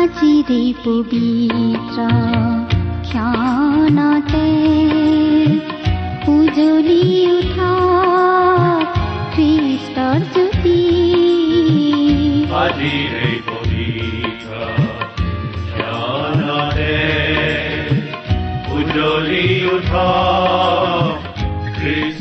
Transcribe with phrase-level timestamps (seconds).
[0.00, 1.98] আজিৰে পবিত্ৰ
[3.08, 4.48] ক্ষণতে
[6.28, 7.06] উজলি
[7.38, 7.72] উঠা
[9.34, 10.80] খ্ৰীষ্টৰ জ্যোতি
[19.74, 20.08] উঠা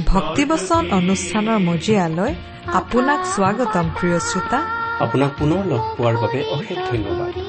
[0.07, 2.33] ভক্তিবচন অনুষ্ঠানৰ মজিয়ালৈ
[2.73, 4.59] আপোনাক স্বাগতম প্ৰিয় শ্ৰোতা।
[4.99, 7.48] আপোনাক পুনৰ লগ পোৱাৰ বাবে অশেষ ধন্যবাদ।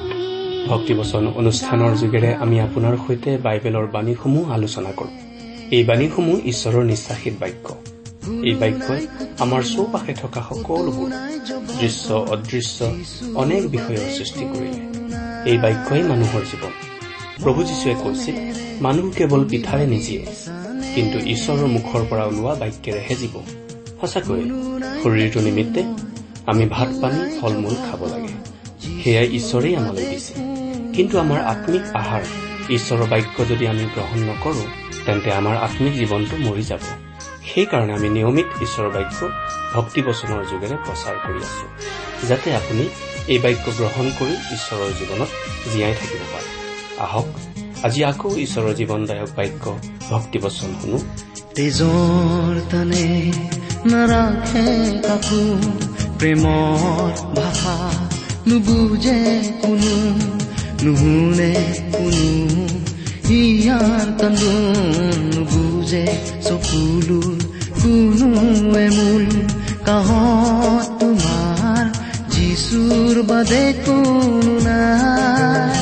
[0.71, 5.15] ভক্তিবচন অনুষ্ঠানৰ যোগেৰে আমি আপোনাৰ সৈতে বাইবেলৰ বাণীসমূহ আলোচনা কৰোঁ।
[5.71, 7.67] এই বাণীসমূহ ঈশ্বৰৰ নিশ্বাসিত বাক্য।
[8.43, 9.07] এই বাক্যই
[9.39, 11.09] আমাৰ চৌপাশে থকা সকলোবোৰ
[11.81, 12.79] দৃশ্য অদৃশ্য
[13.35, 14.79] অনেক বিষয়ৰ সৃষ্টি কৰিলে।
[15.51, 16.73] এই বাক্যই মানুহৰ জীৱন।
[17.43, 18.35] প্ৰভু যীশুৱে কৈছিল
[18.81, 20.23] মানুহ কেৱল পিঠাৰে নিজিয়ে
[20.95, 23.35] কিন্তু ঈশ্বৰৰ মুখৰ পৰা ওলোৱা বাক্যেৰেহে জীৱ।
[24.01, 24.45] সঁচাকৈয়ে
[25.03, 25.81] শৰীৰটো নিমিত্তে
[26.45, 28.33] আমি ভাত পানী ফল মূল খাব লাগে।
[29.03, 30.50] সেয়াই ঈশ্বৰেই আমালৈ দিছে।
[30.95, 32.23] কিন্তু আমাৰ আত্মিক আহাৰ
[32.75, 34.63] ঈশ্বৰৰ বাক্য যদি আমি গ্ৰহণ নকৰো
[35.05, 36.83] তেন্তে আমাৰ আত্মিক জীৱনটো মৰি যাব।
[37.49, 39.19] সেইকাৰণে আমি নিয়মিত ঈশ্বৰৰ বাক্য
[39.75, 41.65] ভক্তিবচনৰ যোগেৰে প্ৰচাৰ কৰি আছো
[42.29, 42.83] যাতে আপুনি
[43.33, 45.31] এই বাক্য গ্ৰহণ কৰি ঈশ্বৰৰ জীৱনত
[45.71, 46.49] জীয়াই থাকিব পাৰে।
[47.05, 47.27] আহক
[47.85, 49.63] আজি আকৌ ঈশ্বৰৰ জীৱনদায়ক বাক্য
[50.11, 50.99] ভক্তিবচন শুনো।
[51.55, 53.05] তেজৰ তানে
[53.91, 54.67] নাৰাখে
[55.07, 55.41] কাকো
[56.19, 57.77] প্ৰেমৰ ভাষা
[58.47, 59.19] নুবুজে
[59.61, 59.95] কোনো।
[60.83, 61.51] নুশুনে
[61.91, 62.29] কোনো
[63.31, 66.05] ইয়াৰ কান্দোন নুবুজে
[66.41, 67.37] চকুলোৰ
[67.77, 68.29] কোনো
[68.79, 69.25] এমূল
[69.85, 71.83] কাহত তোমাৰ
[72.33, 75.81] যিচুৰ বাদে কোনো নাই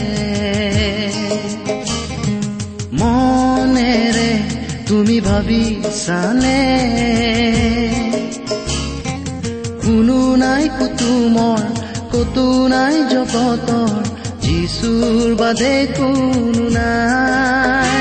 [4.91, 6.61] তুমি ভাবিছানে?
[9.85, 11.61] কোনো নাই কুতুমৰ
[12.11, 13.93] কতো নাই জগতৰ
[14.41, 17.91] যিচুৰ বাদে কোনো নাই।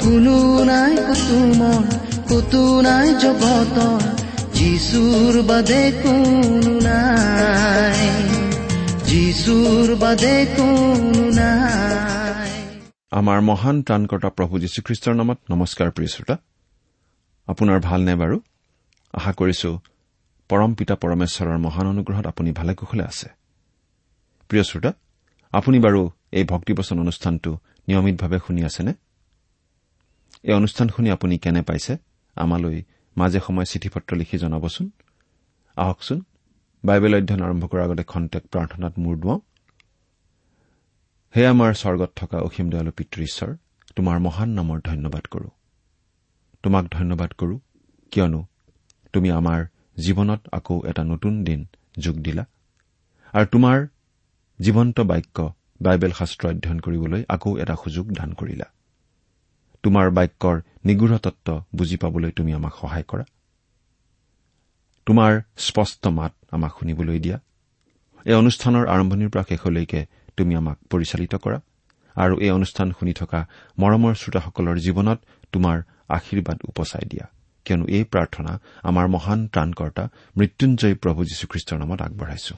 [0.00, 1.82] কোনো নাই কুতুমৰ
[2.28, 4.00] কতো নাই জগতৰ
[4.54, 8.02] যিচুৰ বাদে কোনো নাই।
[9.06, 12.23] যিচুৰ বাদে কোনো নাই।
[13.24, 16.36] আমাৰ মহান ত্ৰাণকৰ্তা প্ৰভু যীশুখ্ৰীষ্টৰ নামত নমস্কাৰ প্ৰিয় শ্ৰোতা।
[17.46, 18.40] আপোনাৰ ভালনে বাৰু?
[19.12, 19.78] আশা কৰিছো
[20.48, 23.28] পৰম পিতা পৰমেশ্বৰৰ মহান অনুগ্ৰহত আপুনি ভালে কুশলে আছে।
[24.48, 24.92] প্ৰিয় শ্ৰোতা
[25.52, 27.58] আপুনি বাৰু এই ভক্তিবচন অনুষ্ঠানটো
[27.88, 28.92] নিয়মিতভাৱে শুনি আছেনে?
[30.42, 31.96] এই অনুষ্ঠান শুনি আপুনি কেনে পাইছে?
[32.36, 32.82] আমালৈ
[33.16, 34.90] মাজে সময়ে চিঠি পত্ৰ লিখি জনাবচোন।
[35.76, 36.24] আহকচোন
[36.84, 39.40] বাইবেল অধ্যয়ন আৰম্ভ কৰাৰ আগতে খন্তেক প্ৰাৰ্থনাত মূৰ দুৱাওঁ।
[41.34, 43.50] হে আমাৰ স্বৰ্গত থকা অসীম দয়ালু পিতৃ ঈশ্বৰ
[43.96, 45.48] তোমাৰ মহান নামৰ ধন্যবাদ কৰো।
[46.62, 47.56] তোমাক ধন্যবাদ কৰো
[48.12, 48.40] কিয়নো
[49.12, 49.60] তুমি আমাৰ
[49.96, 51.66] জীৱনত আকৌ এটা নতুন দিন
[51.98, 52.44] যোগ দিলা
[53.34, 53.78] আৰু তোমাৰ
[54.58, 55.36] জীৱন্ত বাক্য
[55.80, 58.66] বাইবেল শাস্ত্ৰ অধ্যয়ন কৰিবলৈ আকৌ এটা সুযোগ দান কৰিলা।
[59.82, 63.24] তোমাৰ বাক্যৰ নিগূঢ় তত্ব বুজি পাবলৈ তুমি আমাক সহায় কৰা।
[65.06, 67.38] তোমাৰ স্পষ্ট মাত আমাক শুনিবলৈ দিয়া।
[68.26, 70.00] এই অনুষ্ঠানৰ আৰম্ভণিৰ পৰা শেষলৈকে
[70.36, 71.60] তুমি আমাক পৰিচালিত কৰা
[72.16, 73.46] আৰু এই অনুষ্ঠান শুনি থকা
[73.78, 75.18] মৰমৰ শ্ৰোতাসকলৰ জীৱনত
[75.52, 77.26] তোমাৰ আশীৰ্বাদ উপচাই দিয়া।
[77.64, 82.54] কিয়নো এই প্ৰাৰ্থনা আমাৰ মহান ত্ৰাণকৰ্তা মৃত্যুঞ্জয় প্ৰভু যীশুখ্ৰীষ্টৰ নামত আগবঢ়াইছো।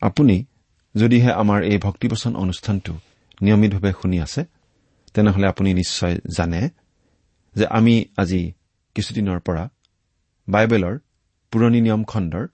[0.00, 0.44] আপুনি
[0.96, 2.98] যদিহে আমাৰ এই ভক্তিবচন অনুষ্ঠানটো
[3.42, 4.44] নিয়মিতভাৱে শুনি আছে
[5.14, 6.68] তেনেহলে আপুনি নিশ্চয় জানে
[7.54, 8.52] যে আমি আজি
[8.94, 9.64] কিছুদিনৰ পৰা
[10.48, 10.94] বাইবেলৰ
[11.52, 12.44] পুৰণি নিয়ম খণ্ডৰ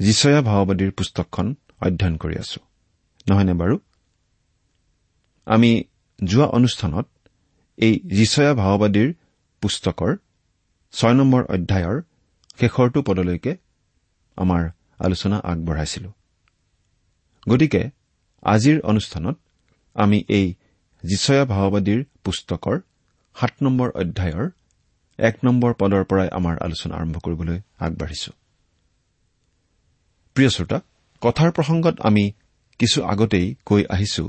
[0.00, 1.46] যিচয়া ভাওবাদীৰ পুস্তকখন
[1.80, 2.60] অধ্যয়ন কৰি আছো।
[3.28, 3.76] নহয়নে বাৰু?
[5.46, 5.70] আমি
[6.24, 7.06] যোৱা অনুষ্ঠানত
[7.78, 9.10] এই যিচয়া ভাওবাদীৰ
[9.62, 10.12] পুস্তকৰ
[10.92, 11.96] ছয় নম্বৰ অধ্যায়ৰ
[12.60, 13.52] শেষৰটো পদলৈকে
[14.36, 14.62] আমাৰ
[14.98, 16.10] আলোচনা আগবঢ়াইছিলো।
[17.48, 17.82] গতিকে
[18.42, 19.36] আজিৰ অনুষ্ঠানত
[19.96, 20.46] আমি এই
[21.04, 22.76] যিচয়া ভাওবাদীৰ পুস্তকৰ
[23.36, 24.46] সাত নম্বৰ অধ্যায়ৰ
[25.22, 28.30] এক নম্বৰ পদৰ পৰাই আমাৰ আলোচনা আৰম্ভ কৰিবলৈ আগবাঢ়িছো।
[30.36, 30.78] প্ৰিয় শ্ৰোতা
[31.22, 32.24] কথাৰ প্ৰসংগত আমি
[32.80, 34.24] কিছু আগতেই কৈ আহিছো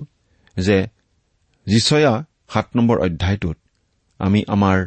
[0.58, 0.78] যে
[1.68, 2.14] যিচয়া
[2.54, 3.58] সাত নম্বৰ অধ্যায়টোত
[4.20, 4.78] আমি আমাৰ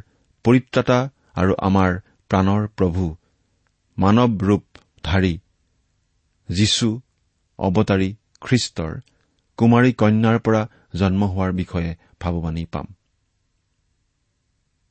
[0.45, 0.99] পৰিত্ৰাতা
[1.37, 1.91] আৰু আমাৰ
[2.31, 3.05] প্ৰাণৰ প্ৰভু
[3.99, 5.35] মানৱ ৰূপধাৰী
[6.49, 6.89] যীশু
[7.59, 8.09] অৱতাৰী
[8.41, 8.93] খ্ৰীষ্টৰ
[9.59, 10.63] কুমাৰী কন্যাৰ পৰা
[10.95, 12.87] জন্ম হোৱাৰ বিষয়ে ভাৱবাণী পাম।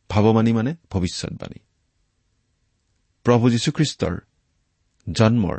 [0.10, 1.60] ভাৱবাণী মানে ভৱিষ্যৎবাণী
[3.24, 4.16] প্ৰভু যীশুখ্ৰীষ্টৰ
[5.12, 5.58] জন্মৰ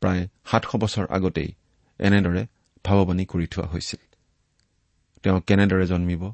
[0.00, 1.52] প্ৰায় সাতশ বছৰ আগতেই
[1.98, 2.46] এনেদৰে
[2.84, 4.14] ভাৱবাণী কৰি থোৱা হৈছিল।
[5.22, 6.32] তেওঁ কেনেদৰে জন্মিব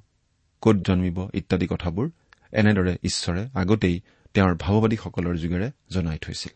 [0.61, 2.11] কত জন্মিব ইত্যাদি কথাবোৰ
[2.53, 4.01] এনেদৰে ঈশ্বৰে আগতেই
[4.35, 6.55] তেওঁৰ ভাৱবাদীসকলৰ যোগেৰে জনাই থৈছিল।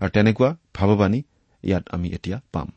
[0.00, 1.22] আৰু তেনেকুৱা ভাৱবাণী
[1.62, 2.72] ইয়াত আমি এতিয়া পাম।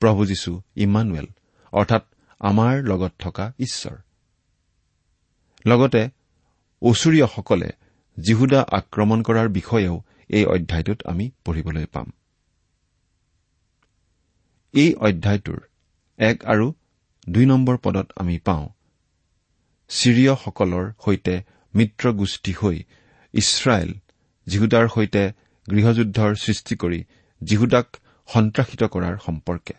[0.00, 1.26] প্ৰভু যীশু ইমানুৱেল
[1.72, 2.02] অৰ্থাৎ
[2.40, 3.96] আমাৰ লগত থকা ঈশ্বৰ।
[5.66, 6.08] লগতে
[6.82, 7.68] ওচৰীয়সকলে
[8.18, 9.96] জিহুদা আক্ৰমণ কৰাৰ বিষয়েও
[10.28, 12.08] এই অধ্যায়টোত আমি পঢ়িবলৈ পাম।
[14.74, 15.60] এই অধ্যায়টোৰ
[16.18, 16.66] এক আৰু
[17.28, 18.66] দুই নম্বৰ পদত আমি পাওঁ
[19.90, 21.34] চিৰিয়সকলৰ সৈতে
[21.74, 22.76] মিত্ৰগোষ্ঠী হৈ
[23.34, 23.90] ইছৰাইল
[24.46, 25.22] জিহুদাৰ সৈতে
[25.66, 27.00] গৃহযুদ্ধৰ সৃষ্টি কৰি
[27.42, 27.86] জিহুদাক
[28.28, 29.74] সন্ত্ৰাসিত কৰাৰ সম্পৰ্কে।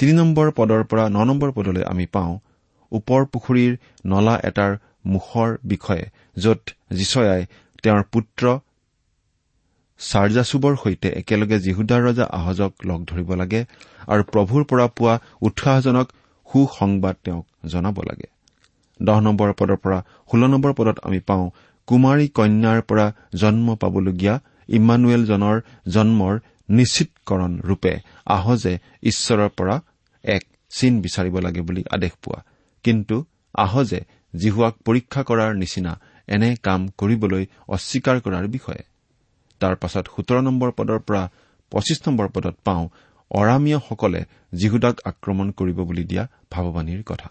[0.00, 2.32] তিনি নম্বৰ পদৰ পৰা ন নম্বৰ পদলৈ আমি পাওঁ
[2.92, 3.72] ওপৰ পুখুৰীৰ
[4.06, 4.72] নলা এটাৰ
[5.04, 6.04] মুখৰ বিষয়ে
[6.36, 6.62] য'ত
[6.98, 7.42] যিচয়াই
[7.82, 8.44] তেওঁৰ পুত্ৰ
[10.00, 13.60] চাৰ্জাচুবৰ সৈতে একেলগে জিহুদাৰ ৰজা আহজক লগ ধৰিব লাগে
[14.12, 16.06] আৰু প্ৰভুৰ পৰা পোৱা উৎসাহজনক
[16.46, 18.28] সুসংবাদ তেওঁক জনাব লাগে।
[19.00, 19.98] দহ নম্বৰ পদৰ পৰা
[20.30, 21.46] ষোল্ল নম্বৰ পদত আমি পাওঁ
[21.88, 24.34] কুমাৰী কন্যাৰ পৰা জন্ম পাবলগীয়া
[24.68, 25.56] ইমানুৱেলজনৰ
[25.86, 26.34] জন্মৰ
[26.68, 27.92] নিশ্চিতকৰণ ৰূপে
[28.26, 29.74] আহজে ঈশ্বৰৰ পৰা
[30.24, 32.40] এক চিন বিচাৰিব লাগে বুলি আদেশ পোৱা।
[32.84, 33.16] কিন্তু
[33.54, 34.00] আহজে
[34.36, 38.82] জিহুৱাক পৰীক্ষা কৰাৰ নিচিনা এনে কাম কৰিবলৈ অস্বীকাৰ কৰাৰ বিষয়ে।
[39.60, 41.30] তাৰ পাছত সোতৰ নম্বৰ পদৰ পৰা
[41.70, 42.88] পঁচিছ নম্বৰ পদত পাওঁ
[43.30, 47.28] অৰামীয়সকলে জিহুদাক আক্ৰমণ কৰিব বুলি দিয়া ভাৱবাণীৰ কথা।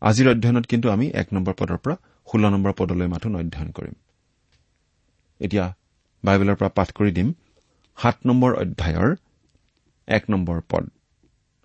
[0.00, 1.96] আজিৰ অধ্যয়নত কিন্তু আমি এক নম্বৰ পদৰ পৰা
[2.28, 3.94] ষোল্ল নম্বৰ পদলৈ মাথোন অধ্যয়ন কৰিম।
[5.40, 5.74] এতিয়া
[6.24, 7.32] বাইবেলৰ পৰা পাঠ কৰি দিম।
[7.98, 9.16] সাত নম্বৰ অধ্যায়ৰ
[10.08, 10.90] এক নম্বৰ পদ।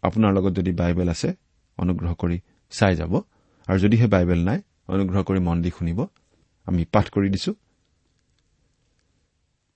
[0.03, 1.33] আপোনাৰ লগত যদি বাইবেল আছে
[1.77, 2.37] অনুগ্ৰহ কৰি
[2.69, 3.21] চাই যাব।
[3.67, 4.59] আৰু যদিহে বাইবেল নাই
[4.93, 5.99] অনুগ্ৰহ কৰি মন দি শুনিব।
[6.67, 7.51] আমি পাঠ কৰি দিছো।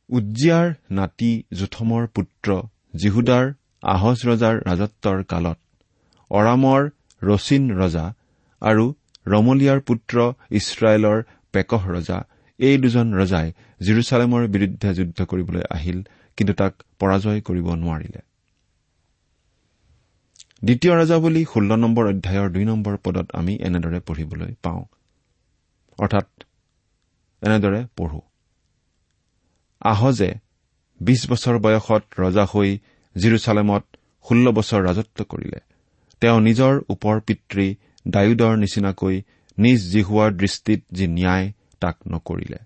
[0.09, 0.67] উজ্জিয়াৰ
[0.97, 2.49] নাতি জোথমৰ পুত্ৰ
[3.01, 3.45] জিহুদাৰ
[3.93, 5.57] আহজ ৰজাৰ ৰাজত্বৰ কালত
[6.31, 6.81] অৰামৰ
[7.21, 8.05] ৰচিন ৰজা
[8.61, 8.85] আৰু
[9.25, 10.15] ৰমলিয়াৰ পুত্ৰ
[10.59, 11.17] ইছৰাইলৰ
[11.53, 12.19] পেকহ ৰজা
[12.59, 13.47] এই দুজন ৰজাই
[13.81, 15.99] জিৰচালেমৰ বিৰুদ্ধে যুদ্ধ কৰিবলৈ আহিল
[16.37, 18.21] কিন্তু তাক পৰাজয় কৰিব নোৱাৰিলে।
[20.63, 24.83] দ্বিতীয় ৰজা বুলি ষোল্ল নম্বৰ অধ্যায়ৰ দুই নম্বৰ পদত আমি এনেদৰে পঢ়িবলৈ পাওঁ।
[25.99, 26.43] অৰ্থাৎ
[27.41, 28.21] এনেদৰে পঢ়ো।
[29.81, 30.33] আহজে
[31.01, 32.79] বিশ বছৰ বয়সত ৰজা হৈ
[33.17, 33.83] জিৰচালেমত
[34.29, 35.59] ষোল্ল বছৰ ৰাজত্ব কৰিলে।
[36.19, 37.75] তেওঁ নিজৰ ওপৰ পিতৃ
[38.07, 39.21] ডায়ুদৰ নিচিনাকৈ
[39.57, 42.57] নিজ জিহুৱাৰ দৃষ্টিত যি ন্যায় তাক নকৰিলে।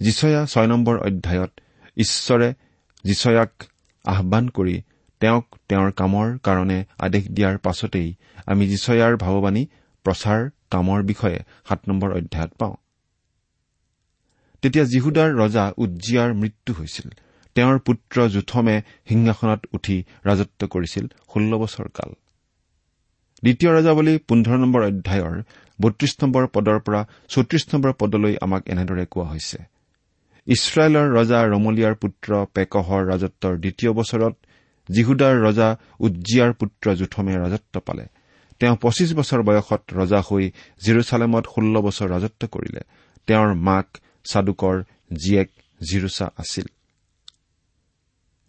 [0.00, 1.60] যিচয়া ছয় নম্বৰ অধ্যায়ত
[1.96, 2.54] ঈশ্বৰে
[3.04, 3.64] যিচয়াক
[4.04, 4.82] আহান কৰি
[5.20, 8.08] তেওঁক তেওঁৰ কামৰ কাৰণে আদেশ দিয়াৰ পাছতেই
[8.46, 9.62] আমি যিচয়াৰ ভাৱবাণী
[10.04, 12.76] প্ৰচাৰ কামৰ বিষয়ে সাত নম্বৰ অধ্যায়ত পাওঁ।
[14.62, 17.08] তেতিয়া জিহুদাৰ ৰজা উজ্জিয়াৰ মৃত্যু হৈছিল।
[17.56, 18.76] তেওঁৰ পুত্ৰ জোথমে
[19.08, 22.10] সিংহাসনত উঠি ৰাজত্ব কৰিছিল ষোল্ল বছৰ কাল।
[23.42, 25.36] দ্বিতীয় ৰজাৱলী পোন্ধৰ নম্বৰ অধ্যায়ৰ
[25.80, 29.58] বত্ৰিশ নম্বৰ পদৰ পৰা চৌত্ৰিশ নম্বৰ পদলৈ আমাক এনেদৰে কোৱা হৈছে।
[30.46, 34.34] ইছৰাইলৰ ৰজা ৰমলিয়াৰ পুত্ৰ পেকহৰ ৰাজত্বৰ দ্বিতীয় বছৰত
[34.94, 35.68] জিহুদাৰ ৰজা
[36.00, 38.04] উজ্জিয়াৰ পুত্ৰ জোথমে ৰাজত্ব পালে।
[38.60, 40.44] তেওঁ পঁচিছ বছৰ বয়সত ৰজা হৈ
[40.84, 42.82] জিৰচালেমত ষোল্ল বছৰ ৰাজত্ব কৰিলে।
[43.28, 43.86] তেওঁৰ মাক
[44.24, 44.76] চাদুকৰ
[45.12, 45.48] জীয়েক
[45.80, 46.66] জিৰচা আছিল।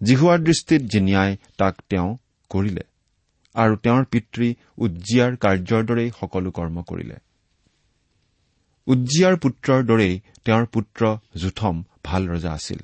[0.01, 2.09] জিহুৱাৰ দৃষ্টিত যি ন্যায় তাক তেওঁ
[2.51, 2.83] কৰিলে
[3.55, 7.17] আৰু তেওঁৰ পিতৃ উজ্জিয়াৰ কাৰ্যৰ দৰেই সকলো কৰ্ম কৰিলে।
[8.87, 10.13] উজ্জিয়াৰ পুত্ৰৰ দৰেই
[10.45, 11.01] তেওঁৰ পুত্ৰ
[11.37, 12.79] জোথম ভাল ৰজা আছিল।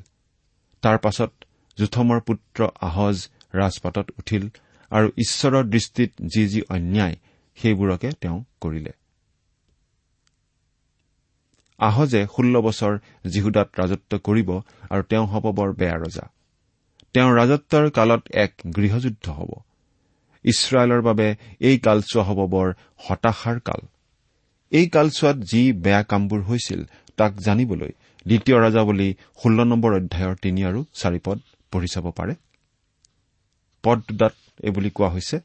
[0.83, 1.31] তাৰ পাছত
[1.77, 3.15] জোথমৰ পুত্ৰ আহজ
[3.55, 4.43] ৰাজপাতত উঠিল
[4.91, 7.15] আৰু ঈশ্বৰৰ দৃষ্টিত যি যি অন্যায়
[7.57, 8.93] সেইবোৰকে তেওঁ কৰিলে।
[11.79, 12.93] আহজে ষোল্ল বছৰ
[13.31, 14.49] জিহুদাত ৰাজত্ব কৰিব
[14.89, 16.25] আৰু তেওঁ হ'ব বৰ বেয়া ৰজা।
[17.13, 19.51] তেওঁৰ ৰাজত্বৰ কালত এক গৃহযুদ্ধ হ'ব।
[20.45, 21.27] ইছৰাইলৰ বাবে
[21.59, 23.81] এই কালচোৱা হ'ব বৰ হতাশাৰ কাল।
[24.71, 26.81] এই কালচোৱাত যি বেয়া কামবোৰ হৈছিল
[27.17, 27.91] তাক জানিবলৈ
[28.25, 29.09] দ্বিতীয় ৰজা বুলি
[29.43, 31.37] ষোল্ল নম্বৰ অধ্যায়ৰ তিনি আৰু চাৰি পদ
[31.71, 32.33] পঢ়ি চাব পাৰে।
[33.85, 34.33] পদ দুটাত
[34.67, 35.37] এইবুলি কোৱা হৈছে।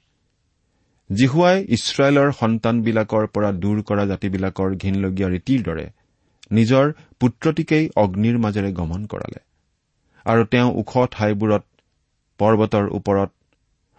[1.11, 5.87] জিহুৱাই ইছৰাইলৰ সন্তানবিলাকৰ পৰা দূৰ কৰা জাতিবিলাকৰ ঘীনলগীয়া ৰীতিৰ দৰে
[6.59, 6.87] নিজৰ
[7.21, 9.41] পুত্ৰটিকেই অগ্নিৰ মাজেৰে গমন কৰালে
[10.27, 11.65] আৰু তেওঁ ওখ ঠাইবোৰত
[12.41, 13.31] পৰ্বতৰ ওপৰত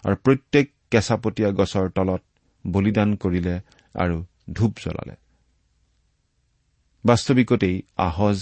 [0.04, 2.22] আৰু প্ৰত্যেক কেঁচাপতীয়া গছৰ তলত
[2.66, 3.56] বলিদান কৰিলে
[3.96, 4.18] আৰু
[4.54, 5.16] ধূপ জ্বলালে।
[7.04, 7.76] বাস্তৱিকতেই
[8.08, 8.38] আহজ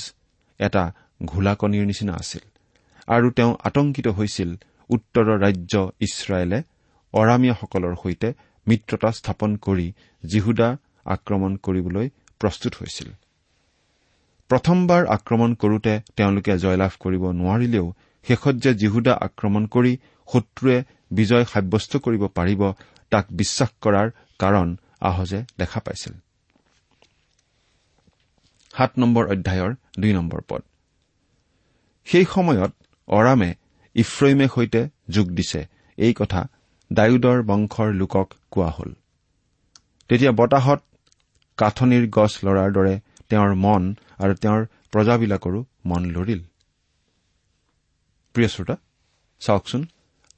[0.59, 0.83] এটা
[1.25, 2.43] ঘোলাকণীৰ নিচিনা আছিল
[3.07, 4.49] আৰু তেওঁ আতংকিত হৈছিল
[4.89, 6.59] উত্তৰৰ ৰাজ্য ইছৰাইলে
[7.13, 8.29] অৰামীয়াসকলৰ সৈতে
[8.67, 9.87] মিত্ৰতা স্থাপন কৰি
[10.23, 13.09] জিহুদা আক্ৰমণ কৰিবলৈ প্ৰস্তুত হৈছিল।
[14.49, 17.85] প্ৰথমবাৰ আক্ৰমণ কৰোতে তেওঁলোকে জয়লাভ কৰিব নোৱাৰিলেও
[18.25, 19.93] শেষত যে জিহুদা আক্ৰমণ কৰি
[20.27, 20.77] শত্ৰুৱে
[21.11, 22.61] বিজয় সাব্যস্ত কৰিব পাৰিব
[23.11, 24.07] তাক বিশ্বাস কৰাৰ
[24.39, 24.67] কাৰণ
[25.01, 26.13] আহজে দেখা পাইছিল।
[32.07, 32.71] সেই সময়ত
[33.07, 33.51] অৰামে
[34.03, 35.61] ইফ্ৰইমে সৈতে যোগ দিছে।
[35.97, 36.41] এই কথা
[36.91, 38.91] ডায়ুদৰ বংশৰ লোকক কোৱা হল।
[40.09, 40.79] তেতিয়া বতাহত
[41.57, 42.95] কাঠনিৰ গছ লৰাৰ দৰে
[43.29, 43.83] তেওঁৰ মন
[44.19, 46.41] আৰু তেওঁৰ প্ৰজাবিলাকৰো মন লৰিল।
[49.41, 49.81] চাওকচোন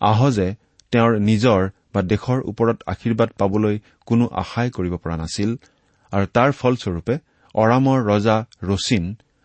[0.02, 0.48] আহজে
[0.92, 1.62] তেওঁৰ নিজৰ
[1.94, 3.76] বা দেশৰ ওপৰত আশীৰ্বাদ পাবলৈ
[4.06, 5.50] কোনো আশাই কৰিব পৰা নাছিল
[6.14, 7.16] আৰু তাৰ ফলস্বৰূপে
[7.56, 9.04] অৰামৰ ৰজা ৰচিন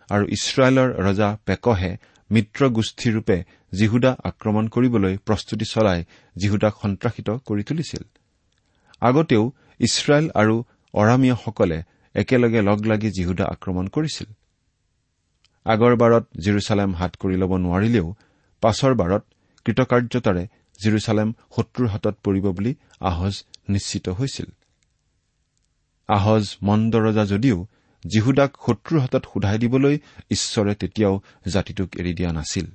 [0.09, 1.91] আৰু ইছৰাইলৰ ৰজা পেকহে
[2.29, 3.37] মিত্ৰগোষ্ঠীৰূপে
[3.73, 5.99] জিহুদা আক্ৰমণ কৰিবলৈ প্ৰস্তুতি চলাই
[6.35, 8.03] জিহুদাক সন্ত্ৰাসিত কৰি তুলিছিল।
[9.01, 9.43] আগতেও
[9.79, 10.55] ইছৰাইল আৰু
[10.93, 11.79] অৰামীয়াসকলে
[12.15, 14.29] একেলগে লগ লাগি জিহুদা আক্ৰমণ কৰিছিল।
[15.65, 18.07] আগৰবাৰত জিৰচালেম হাত কৰি ল'ব নোৱাৰিলেও
[18.63, 19.23] পাছৰ বাৰত
[19.65, 20.43] কৃতকাৰ্যতাৰে
[20.79, 23.33] জিৰচালেম শত্ৰুৰ হাতত পৰিব বুলি আহজ
[23.69, 24.49] নিশ্চিত হৈছিল।
[26.09, 27.57] আহজ মন্দ ৰজা যদিও
[28.05, 29.95] জিহুদাক শত্ৰুৰ হাতত সোধাই দিবলৈ
[30.31, 31.15] ঈশ্বৰে তেতিয়াও
[31.47, 32.65] জাতিটোক এৰি দিয়া নাছিল।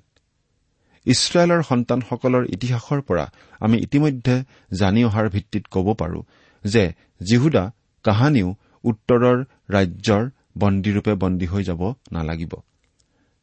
[1.06, 4.44] ইছৰাইলৰ সন্তানসকলৰ ইতিহাসৰ পৰা আমি ইতিমধ্যে
[4.78, 6.20] জানি অহাৰ ভিত্তিত ক'ব পাৰো
[6.64, 7.72] যে জিহুদা
[8.04, 12.52] কাহানিও উত্তৰৰ ৰাজ্যৰ বন্দীৰূপে বন্দী হৈ যাব নালাগিব।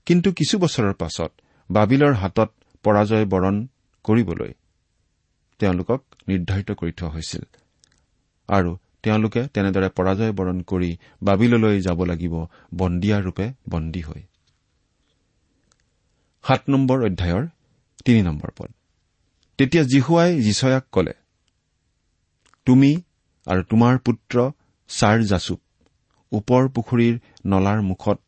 [0.05, 1.31] কিন্তু কিছু বছৰৰ পাছত
[1.71, 2.49] বাবিলৰ হাতত
[2.83, 3.67] পৰাজয় বৰণ
[4.03, 4.53] কৰিবলৈ
[5.59, 7.43] তেওঁলোকক নিৰ্ধাৰিত কৰি থোৱা হৈছিল।
[8.47, 10.91] আৰু তেওঁলোকে তেনেদৰে পৰাজয় বৰণ কৰি
[11.23, 12.33] বাবিললৈ যাব লাগিব
[12.75, 14.21] বন্দীয়াৰূপে বন্দী হৈ।
[19.57, 21.13] তেতিয়া জিহুৱাই জিচয়াক কলে
[22.65, 22.91] তুমি
[23.47, 24.35] আৰু তোমাৰ পুত্ৰ
[24.89, 25.61] ছাৰ জাচুপ
[26.31, 27.15] ওপৰ পুখুৰীৰ
[27.45, 28.19] নলাৰ মুখত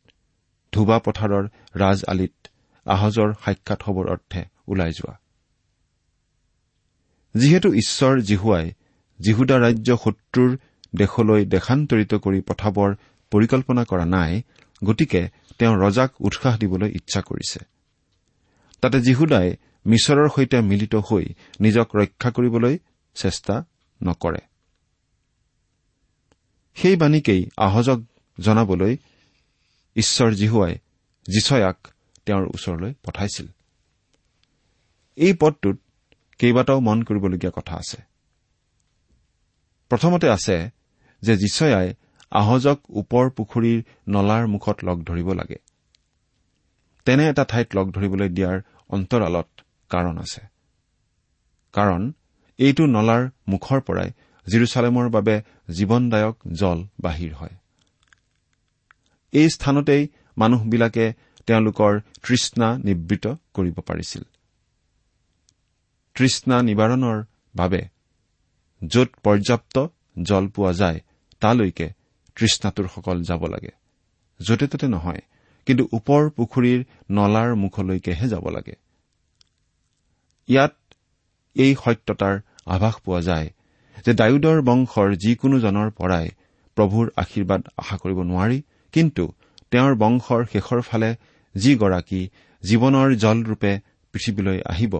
[0.72, 1.44] ধুবা পথাৰৰ
[1.76, 2.48] ৰাজ আলিত
[2.86, 5.14] আহজৰ সাক্ষাৎ হবৰ অৰ্থে ওলাই যোৱা।
[7.34, 8.66] যিহেতু ঈশ্বৰ জিহুৱাই
[9.24, 10.56] জিহুদা ৰাজ্য শত্ৰুৰ
[10.96, 12.94] দেশলৈ দেশান্তৰিত কৰি পঠাবৰ
[13.30, 14.42] পৰিকল্পনা কৰা নাই
[14.84, 17.60] গতিকে তেওঁ ৰজাক উৎসাহ দিবলৈ ইচ্ছা কৰিছে।
[18.80, 21.24] তাতে জিহুদাই মিছৰৰ সৈতে মিলিত হৈ
[21.60, 22.78] নিজক ৰক্ষা কৰিবলৈ
[23.14, 23.64] চেষ্টা
[24.02, 24.38] নকৰে।
[26.74, 28.00] সেই বাণীকেই আহজক
[28.40, 28.96] জনাবলৈ
[29.96, 30.74] ঈশ্বৰ জিহুৱাই
[31.34, 31.88] জিচয়াক
[32.26, 33.46] তেওঁৰ ওচৰলৈ পঠাইছিল।
[35.16, 35.76] এই পদটোত
[36.38, 38.11] কেইবাটাও মন কৰিবলগীয়া কথা আছে।
[39.92, 40.70] প্ৰথমতে আছে
[41.22, 41.94] যে জিচয়াই
[42.32, 45.58] আহজক ওপৰ পুখুৰীৰ নলাৰ মুখত লগ ধৰিব লাগে।
[47.04, 49.48] তেনে এটা ঠাইত লগ ধৰিবলৈ দিয়াৰ অন্তৰালত
[49.88, 50.42] কাৰণ আছে।
[51.72, 52.12] কাৰণ
[52.58, 54.10] এইটো নলাৰ মুখৰ পৰাই
[54.46, 57.54] জিৰচালেমৰ বাবে জীৱনদায়ক জল বাহিৰ হয়।
[59.32, 60.08] এই স্থানতেই
[60.38, 61.12] মানুহবিলাকে
[61.46, 64.22] তেওঁলোকৰ তৃষ্ণা নিবৃত কৰিব পাৰিছিল।
[66.14, 67.18] তৃষ্ণা নিবাৰণৰ
[67.56, 68.01] বাবে
[68.82, 69.76] য'ত পৰ্যাপ্ত
[70.22, 70.98] জল পোৱা যায়
[71.42, 71.86] তালৈকে
[72.36, 73.72] তৃষ্ণাতুৰসকল যাব লাগে।
[74.40, 75.22] য'তে ত'তে নহয়
[75.66, 78.74] কিন্তু ওপৰ পুখুৰীৰ নলাৰ মুখলৈকেহে যাব লাগে।
[80.48, 80.74] ইয়াত
[81.56, 82.34] এই সত্যতাৰ
[82.66, 83.48] আভাস পোৱা যায়
[84.04, 86.26] যে ডায়ুদৰ বংশৰ যিকোনোজনৰ পৰাই
[86.76, 88.58] প্ৰভুৰ আশীৰ্বাদ আশা কৰিব নোৱাৰি
[88.94, 89.24] কিন্তু
[89.70, 91.10] তেওঁৰ বংশৰ শেষৰ ফালে
[91.54, 92.22] যিগৰাকী
[92.62, 93.72] জীৱনৰ জলৰূপে
[94.14, 94.94] পৃথিৱীলৈ আহিব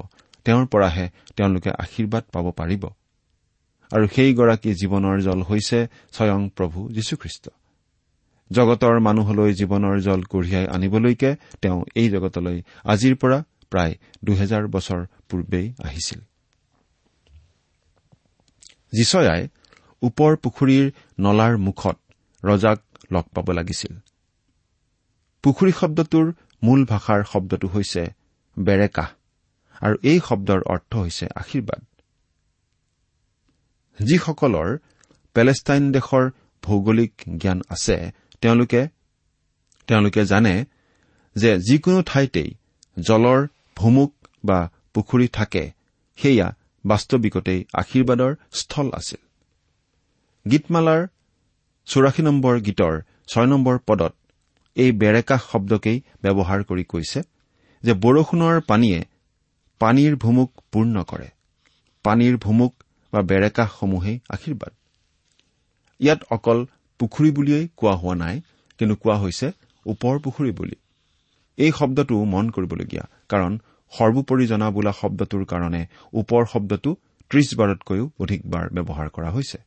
[0.45, 2.83] তেওঁৰ পৰাহে তেওঁলোকে আশীৰ্বাদ পাব পাৰিব।
[3.93, 5.79] আৰু সেইগৰাকী জীৱনৰ জল হৈছে
[6.13, 7.45] স্বয়ং প্ৰভু যীশুখ্ৰীষ্ট।
[8.51, 11.31] জগতৰ মানুহলৈ জীৱনৰ জল কঢ়িয়াই আনিবলৈকে
[11.63, 13.39] তেওঁ এই জগতলৈ আজিৰ পৰা
[13.71, 13.95] প্ৰায়
[14.25, 16.21] দুহেজাৰ বছৰ পূৰ্বেই আহিছিল।
[18.93, 19.43] জিচয়াই
[20.03, 20.87] ওপৰ পুখুৰীৰ
[21.21, 21.97] নলাৰ মুখত
[22.45, 22.79] ৰজাক
[23.13, 23.93] লগ পাব লাগিছিল।
[25.45, 26.27] পুখুৰী শব্দটোৰ
[26.63, 28.03] মূল ভাষাৰ শব্দটো হৈছে
[28.57, 29.09] বেৰেকাহ
[29.83, 31.83] আৰু এই শব্দৰ অৰ্থ হৈছে আশীৰ্বাদ।
[34.01, 34.69] যিসকলৰ
[35.37, 36.25] পেলেষ্টাইন দেশৰ
[36.63, 37.97] ভৌগোলিক জ্ঞান আছে
[38.43, 40.55] তেওঁলোকে জানে
[41.37, 42.51] যে যিকোনো ঠাইতেই
[42.99, 43.41] জলৰ
[43.77, 44.13] ভুমুক
[44.45, 44.59] বা
[44.95, 45.65] পুখুৰী থাকে
[46.19, 46.49] সেয়া
[46.85, 49.21] বাস্তৱিকতেই আশীৰ্বাদৰ স্থল আছিল।
[50.47, 51.03] গীতমালাৰ
[51.89, 52.95] চৌৰাশী নম্বৰ গীতৰ
[53.27, 54.13] ছয় নম্বৰ পদত
[54.77, 57.21] এই বেৰেকা শব্দকেই ব্যৱহাৰ কৰি কৈছে
[57.83, 59.01] যে বৰষুণৰ পানীয়ে
[59.81, 61.29] পানীৰ ভুমুক পূৰ্ণ কৰে।
[62.05, 62.73] পানীৰ ভুমুক
[63.13, 64.73] বা বেৰেকাসমূহেই আশীৰ্বাদ।
[66.01, 66.59] ইয়াত অকল
[67.01, 68.37] পুখুৰী বুলিয়েই কোৱা হোৱা নাই
[68.79, 69.47] কিন্তু কোৱা হৈছে
[69.87, 70.77] ওপৰ পুখুৰী বুলি।
[71.59, 73.53] এই শব্দটো মন কৰিবলগীয়া কাৰণ
[73.93, 76.91] সৰ্বোপৰি জনা বোলা শব্দটোৰ কাৰণে ওপৰ শব্দটো
[77.31, 79.59] ত্ৰিশ বাৰতকৈও অধিকবাৰ ব্যৱহাৰ কৰা হৈছে।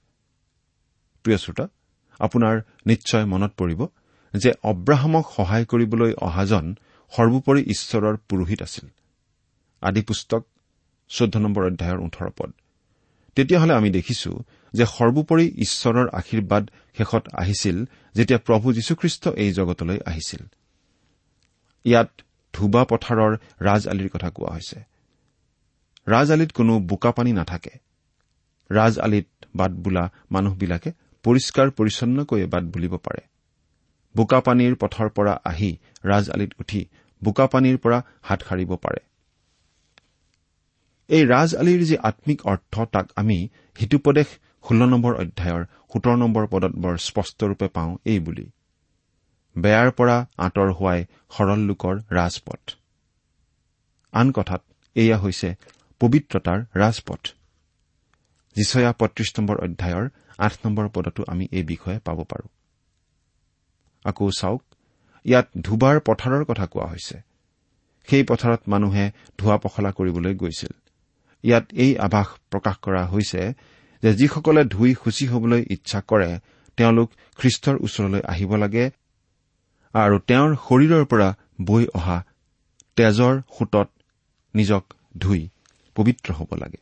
[1.26, 1.66] প্ৰিয় শ্ৰোতা
[2.20, 3.82] আপোনাৰ নিশ্চয় মনত পৰিব
[4.34, 6.66] যে অব্ৰাহামক সহায় কৰিবলৈ অহাজন
[7.14, 8.86] সৰ্বোপৰি ঈশ্বৰৰ পুৰোহিত আছিল।
[9.82, 10.42] আদি পুস্তক
[11.12, 12.52] চৈধ্য নম্বৰ অধ্যায়ৰ ওঠৰ পদ।
[13.36, 14.32] তেতিয়াহ'লে আমি দেখিছো
[14.74, 16.64] যে সৰ্বোপৰি ঈশ্বৰৰ আশীৰ্বাদ
[16.98, 17.78] শেষত আহিছিল
[18.16, 20.44] যেতিয়া প্ৰভু যীশুখ্ৰীষ্ট এই জগতলৈ আহিছিল।
[21.86, 22.10] ইয়াত
[22.54, 24.80] ধুবা পথাৰৰ ৰাজ আলিৰ কথা কোৱা হৈছে।
[26.08, 27.74] ৰাজ আলিত কোনো বোকা পানী নাথাকে।
[28.70, 30.90] ৰাজ আলিত বাট বোলা মানুহবিলাকে
[31.24, 33.22] পৰিষ্কাৰ পৰিচ্ছন্নকৈয়ে বাট বুলিব পাৰে।
[34.16, 36.82] বোকা পানীৰ পথৰ পৰা আহি ৰাজ আলিত উঠি
[37.24, 39.02] বোকা পানীৰ পৰা হাত সাৰিব পাৰে।
[41.10, 43.38] এই ৰাজ আলিৰ যি আম্মিক অৰ্থ তাক আমি
[43.80, 44.28] হিতুপদেশ
[44.66, 48.46] ষোল্ল নম্বৰ অধ্যায়ৰ সোতৰ নম্বৰ পদত বৰ স্পষ্টৰূপে পাওঁ এই বুলি।
[49.56, 52.62] বেয়াৰ পৰা আঁতৰ হোৱাই সৰল লোকৰ ৰাজপথ।
[54.14, 54.62] আন কথাত
[54.96, 55.50] এয়া হৈছে
[56.02, 57.22] পবিত্ৰতাৰ ৰাজপথ।
[58.56, 60.06] যিচয়া পঁয়ত্ৰিশ নম্বৰ অধ্যায়ৰ
[60.38, 62.50] আঠ নম্বৰ পদতো আমি এই বিষয়ে পাব পাৰোঁ।
[64.06, 64.64] আকৌ চাওক
[65.26, 67.18] ইয়াত ধুবাৰ পথাৰৰ কথা কোৱা হৈছে।
[68.08, 70.85] সেই পথাৰত মানুহে ধোৱা পখলা কৰিবলৈ গৈছিল।
[71.46, 73.42] ইয়াত এই আভাস প্ৰকাশ কৰা হৈছে
[74.04, 76.30] যে যিসকলে ধুই সূচী হবলৈ ইচ্ছা কৰে
[76.78, 77.10] তেওঁলোক
[77.40, 78.86] খ্ৰীষ্টৰ ওচৰলৈ আহিব লাগে
[79.94, 81.30] আৰু তেওঁৰ শৰীৰৰ পৰা
[81.62, 82.18] বৈ অহা
[82.98, 83.90] তেজৰ সোঁতত
[84.54, 84.84] নিজক
[85.18, 85.42] ধুই
[85.96, 86.82] পবিত্ৰ হ'ব লাগে।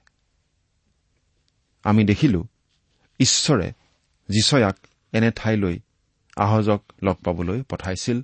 [1.86, 2.41] আমি দেখিলো
[3.20, 3.67] ঈশ্বৰে
[4.29, 4.77] যিচয়াক
[5.13, 5.75] এনে ঠাইলৈ
[6.38, 8.17] আহজক লগ পাবলৈ পঠাইছিল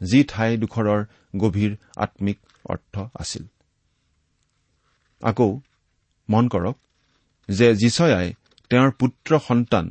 [0.00, 1.00] যি ঠাইডোখৰৰ
[1.36, 3.44] গভীৰ আম্মিক অৰ্থ আছিল।
[5.22, 5.48] আকৌ
[6.32, 6.76] মন কৰক
[7.48, 8.28] যে যিচয়াই
[8.70, 9.86] তেওঁৰ পুত্ৰ সন্তান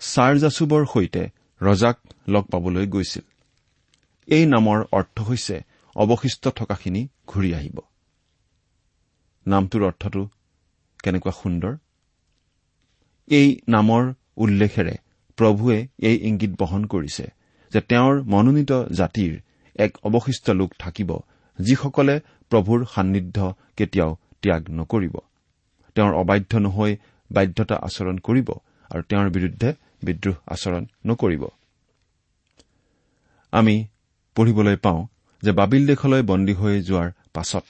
[0.00, 1.22] ছাৰজাচুবৰ সৈতে
[1.60, 1.96] ৰজাক
[2.28, 3.24] লগ পাবলৈ গৈছিল।
[4.28, 5.56] এই নামৰ অৰ্থ হৈছে
[5.96, 7.78] অৱশিষ্ট থকাখিনি ঘূৰি আহিব।
[9.46, 10.22] নামটোৰ অৰ্থটো
[11.02, 11.72] কেনেকুৱা সুন্দৰ?
[13.28, 14.02] এই নামৰ
[14.36, 14.94] উল্লেখেৰে
[15.38, 17.26] প্ৰভুৱে এই ইংগিত বহন কৰিছে
[17.72, 19.32] যে তেওঁৰ মনোনীত জাতিৰ
[19.76, 21.10] এক অৱশিষ্ট লোক থাকিব
[21.58, 22.16] যিসকলে
[22.52, 23.38] প্ৰভুৰ সান্নিধ্য
[23.76, 24.10] কেতিয়াও
[24.42, 25.14] ত্যাগ নকৰিব।
[26.00, 26.92] তেওঁৰ অবাধ্য নহৈ
[27.30, 28.48] বাধ্যতা আচৰণ কৰিব
[28.90, 29.68] আৰু তেওঁৰ বিৰুদ্ধে
[30.02, 31.42] বিদ্ৰোহ আচৰণ নকৰিব।
[33.52, 33.74] আমি
[34.36, 35.00] পঢ়িবলৈ পাওঁ
[35.42, 37.66] যে বাবিল দেশলৈ বন্দী হৈ যোৱাৰ পাছত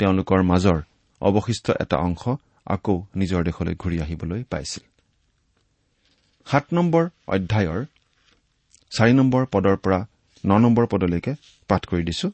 [0.00, 0.78] তেওঁলোকৰ মাজৰ
[1.20, 2.22] অৱশিষ্ট এটা অংশ
[2.66, 4.84] আকৌ নিজৰ দেশলৈ ঘূৰি আহিবলৈ পাইছিল।
[6.46, 7.80] সাত নম্বৰ অধ্যায়ৰ
[8.92, 10.00] চাৰি নম্বৰ পদৰ পৰা
[10.44, 11.32] ন নম্বৰ পদলৈকে
[11.68, 12.28] পাঠ কৰি দিছো।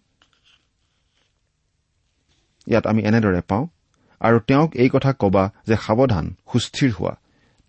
[2.67, 3.65] ইয়াত আমি এনেদৰে পাওঁ
[4.21, 7.15] আৰু তেওঁক এই কথা কবা যে সাৱধান সুস্থিৰ হোৱা।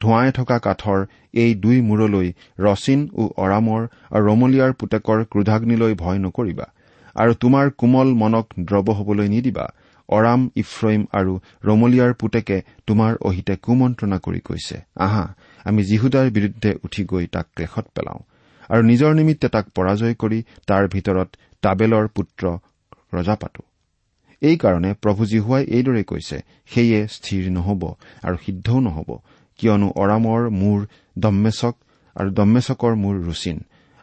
[0.02, 1.00] ধোঁৱাই থকা কাঠৰ
[1.34, 2.28] এই দুই মূৰলৈ
[2.60, 6.68] ৰচিন ও অৰামৰ আৰু ৰমলীয়াৰ পুতেকৰ ক্ৰোধাগ্নিলৈ ভয় নকৰিবা।
[7.16, 9.66] আৰু তোমাৰ কোমল মনক দ্ৰৱ হবলৈ নিদিবা।
[10.10, 11.34] অৰাম ইফ্ৰইম আৰু
[11.64, 15.26] ৰমলীয়াৰ পুতেকে তোমাৰ অহিতে কুমন্ত্ৰণা কৰি কৈছে আহা
[15.66, 18.22] আমি জিহুদাৰ বিৰুদ্ধে উঠি গৈ তাক ক্লেশত পেলাওঁ।
[18.70, 21.30] আৰু নিজৰ নিমিত্তে তাক পৰাজয় কৰি তাৰ ভিতৰত
[21.64, 22.44] টাবেলৰ পুত্ৰ
[23.14, 23.62] ৰজা পাতো
[24.42, 26.38] এইকাৰণে প্ৰভু জীহুৱাই এইদৰে কৈছে
[26.74, 27.82] সেয়ে স্থিৰ নহব
[28.28, 29.10] আৰু সিদ্ধও নহব।
[29.60, 30.80] কিয়নো অৰামৰ মূৰ
[31.18, 31.76] দম্মেচক
[32.16, 33.58] আৰু দম্মেচকৰ মূৰ ৰুচিন।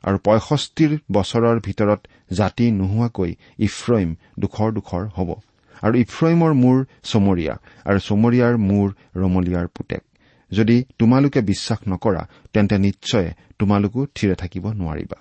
[0.05, 2.01] আৰু পঁয়ষষ্ঠিৰ বছৰৰ ভিতৰত
[2.39, 5.31] জাতি নোহোৱাকৈ ইফ্ৰইম দুখৰ দুখৰ হ'ব।
[5.83, 6.77] আৰু ইফ্ৰইমৰ মূৰ
[7.11, 7.55] চমৰীয়া
[7.89, 10.03] আৰু চমৰীয়াৰ মূৰ ৰমলীয়াৰ পুতেক।
[10.53, 12.23] যদি তোমালোকে বিশ্বাস নকৰা
[12.53, 13.27] তেন্তে নিশ্চয়
[13.59, 15.19] তোমালোকো থিৰে থাকিব নোৱাৰিবা।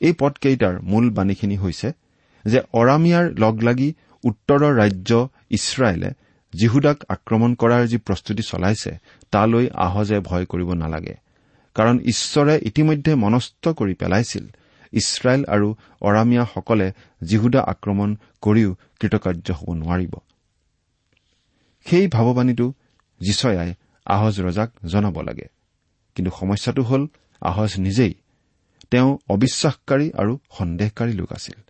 [0.00, 1.88] এই পদকেইটাৰ মূল বাণীখিনি হৈছে
[2.48, 6.10] যে অৰামিয়াৰ লগ লাগি উত্তৰৰ ৰাজ্য ইছৰাইলে
[6.58, 8.98] জিহুদাক আক্ৰমণ কৰাৰ যি প্ৰস্তুতি চলাইছে
[9.30, 11.14] তালৈ আহজে ভয় কৰিব নালাগে।
[11.74, 14.46] কাৰণ ঈশ্বৰে ইতিমধ্যে মনস্থ কৰি পেলাইছিল।
[14.92, 16.92] ইছৰাইল আৰু অৰামিয়াসকলে
[17.24, 20.14] জিহুদা আক্ৰমণ কৰিও কৃতকাৰ্য হ'ব নোৱাৰিব।
[21.84, 22.72] সেই ভাৱবাণীটো
[23.20, 23.74] যিচয়াই
[24.06, 25.46] আহজ ৰজাক জনাব লাগে।
[26.14, 27.06] কিন্তু সমস্যাটো হ'ল
[27.40, 28.14] আহজ নিজেই
[28.90, 31.67] তেওঁ অবিশ্বাসকাৰী আৰু সন্দেহকাৰী লোক আছিল।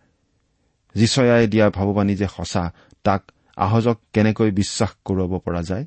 [0.98, 2.64] যিচয়াই দিয়া ভাৱবাণী যে সঁচা
[3.04, 3.22] তাক
[3.56, 5.84] আহজক কেনেকৈ বিশ্বাস কৰোৱাব পৰা যায়?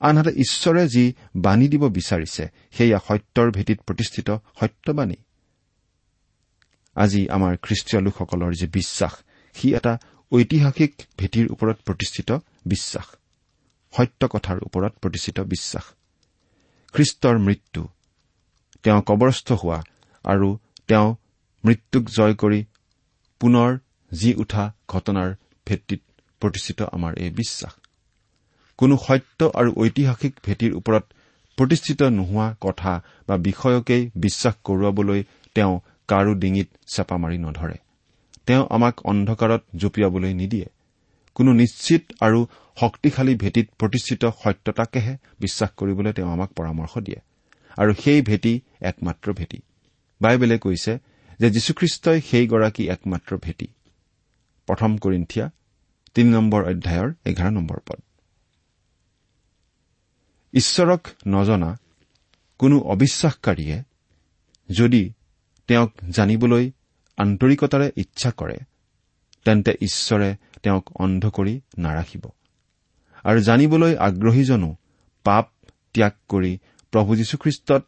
[0.00, 1.04] আনহাতে ঈশ্বৰে যি
[1.36, 4.28] বাণী দিব বিচাৰিছে সেয়া সত্যৰ ভেটিত প্ৰতিষ্ঠিত
[4.60, 5.18] সত্যবাণী
[6.96, 9.14] আজি আমাৰ খ্ৰীষ্টীয় লোকসকলৰ যি বিশ্বাস
[9.54, 9.92] সি এটা
[10.32, 12.30] ঐতিহাসিক ভেটিৰ ওপৰত প্ৰতিষ্ঠিত
[12.66, 13.06] বিশ্বাস।
[13.92, 15.86] সত্য কথাৰ ওপৰত প্ৰতিষ্ঠিত বিশ্বাস।
[16.92, 17.82] খ্ৰীষ্টৰ মৃত্যু
[18.82, 19.78] তেওঁ কবৰস্থ হোৱা
[20.24, 20.48] আৰু
[20.88, 21.08] তেওঁ
[21.64, 22.60] মৃত্যুক জয় কৰি
[23.42, 23.78] পুনৰ
[24.12, 25.30] জি উঠা ঘটনাৰ
[25.66, 26.00] ভিত্তিত
[26.42, 27.72] প্ৰতিষ্ঠিত আমাৰ এই বিশ্বাস।
[28.78, 31.04] কোনো সত্য আৰু ঐতিহাসিক ভেটিৰ ওপৰত
[31.58, 32.92] প্ৰতিষ্ঠিত নোহোৱা কথা
[33.28, 35.24] বা বিষয়কেই বিশ্বাস কৰোৱাবলৈ
[35.54, 37.76] তেওঁ কাৰো ডিঙিত চেপা মাৰি নধৰে।
[38.46, 40.68] তেওঁ আমাক অন্ধকাৰত জঁপিয়াবলৈ নিদিয়ে।
[41.34, 42.46] কোনো নিশ্চিত আৰু
[42.80, 47.20] শক্তিশালী ভেটিত প্ৰতিষ্ঠিত সত্যতাকেহে বিশ্বাস কৰিবলৈ তেওঁ আমাক পৰামৰ্শ দিয়ে।
[47.78, 49.58] আৰু সেই ভেটি একমাত্ৰ ভেটি।
[50.20, 50.98] বাইবেলে কৈছে
[51.42, 53.68] যে যীশুখ্ৰীষ্টই সেইগৰাকী একমাত্ৰ ভেটি।
[54.66, 55.50] প্ৰথম কৰিন্ঠিয়া
[56.14, 58.00] তিনি নম্বৰ অধ্যায়ৰ এঘাৰ নম্বৰ পদ।
[60.54, 61.76] ঈশ্বৰক নজনা
[62.58, 63.82] কোনো অবিশ্বাসকাৰীয়ে
[64.70, 65.12] যদি
[65.66, 66.70] তেওঁক জানিবলৈ
[67.16, 68.58] আন্তৰিকতাৰে ইচ্ছা কৰে
[69.44, 72.24] তেন্তে ঈশ্বৰে তেওঁক অন্ধ কৰি নাৰাখিব।
[73.24, 74.76] আৰু জানিবলৈ আগ্ৰহীজনো
[75.24, 75.46] পাপ
[75.94, 76.58] ত্যাগ কৰি
[76.90, 77.86] প্ৰভু যীশুখ্ৰীষ্টত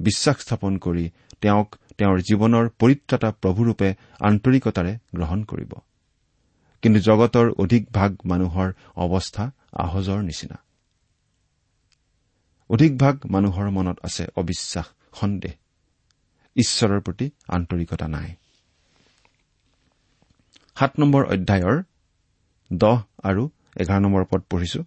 [0.00, 1.10] বিশ্বাস স্থাপন কৰি
[1.40, 3.88] তেওঁক তেওঁৰ জীৱনৰ পৰিত্ৰাতা প্ৰভুৰূপে
[4.20, 5.72] আন্তৰিকতাৰে গ্ৰহণ কৰিব।
[6.82, 10.56] কিন্তু জগতৰ অধিক ভাগ মানুহৰ অৱস্থা আহজৰ নিচিনা।
[12.70, 14.86] অধিকভাগ মানুহৰ মনত আছে অবিশ্বাস
[15.20, 15.52] সন্দেহ।
[16.56, 18.30] ঈশ্বৰৰ প্ৰতি আন্তৰিকতা নাই।
[20.76, 21.76] সাত নম্বৰ অধ্যায়ৰ
[22.72, 23.42] দহ আৰু
[23.76, 24.80] এঘাৰ নম্বৰ পদ পঢ়িছো।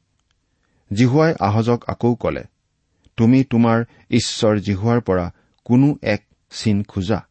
[0.91, 2.43] জিহুৱাই আহজক আকৌ কলে
[3.17, 5.25] তুমি তোমাৰ ঈশ্বৰ জিহুৱাৰ পৰা
[5.65, 6.21] কোনো এক
[6.53, 7.27] চিন খোজা।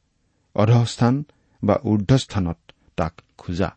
[0.55, 1.25] অধস্থান
[1.65, 2.59] বা ঊৰ্ধস্থানত
[2.97, 3.77] তাক খোজা।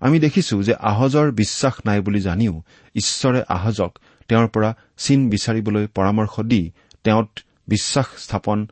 [0.00, 2.62] আমি দেখিছো যে আহজৰ বিশ্বাস নাই বুলি জানিও
[2.94, 6.72] ঈশ্বৰে আহজক তেওঁৰ পৰা চিন বিচাৰিবলৈ পৰামৰ্শ দি
[7.04, 8.66] তেওঁত বিশ্বাস স্থাপন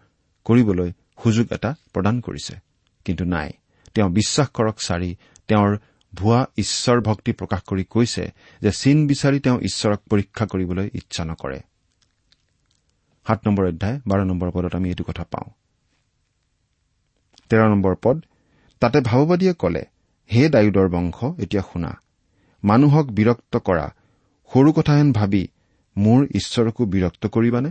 [0.45, 0.93] কৰিবলৈ
[1.23, 2.57] সুযোগ এটা প্ৰদান কৰিছে।
[3.05, 3.51] কিন্তু নাই
[3.95, 5.17] তেওঁ বিশ্বাস কৰক চাৰি
[5.49, 5.79] তেওঁৰ
[6.15, 11.61] ভুৱা ঈশ্বৰ ভক্তি প্ৰকাশ কৰি কৈছে যে চিন বিচাৰি তেওঁ ঈশ্বৰক পৰীক্ষা কৰিবলৈ ইচ্ছা নকৰে।
[13.31, 15.49] সাত নম্বৰ অধ্যায় বাৰ নম্বৰ পদত আমি এইটো কথা পাওঁ।
[17.49, 18.25] তেৰ নম্বৰ পদ
[18.81, 19.83] তাতে ভাওবাদীয়ে কলে
[20.31, 22.01] হে ডায়ুদৰ বংশ এতিয়া শুনা।
[22.65, 23.87] মানুহক বিৰক্ত কৰা।
[24.51, 25.49] সৰু কথাহেন ভাবি
[25.97, 27.71] মোৰ ঈশ্বৰকো বিৰক্ত কৰিবানে?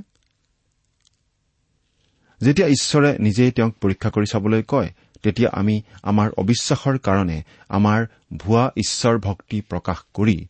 [2.42, 4.90] যেতিয়া ঈশ্বৰে নিজেই তেওঁক পৰীক্ষা কৰি চাবলৈ কয়
[5.24, 8.06] তেতিয়া আমি আমাৰ অবিশ্বাসৰ কাৰণে আমাৰ
[8.38, 10.48] ভুৱা ঈশ্বৰ ভক্তি প্ৰকাশ কৰি